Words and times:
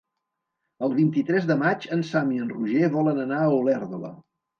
El 0.85 0.95
vint-i-tres 0.99 1.45
de 1.51 1.57
maig 1.63 1.85
en 1.97 2.01
Sam 2.11 2.31
i 2.37 2.41
en 2.45 2.49
Roger 2.55 2.89
volen 2.95 3.21
anar 3.25 3.43
a 3.43 3.53
Olèrdola. 3.59 4.11